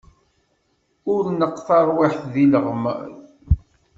[1.13, 2.93] Ur neqq tarwiḥt di lɣemma.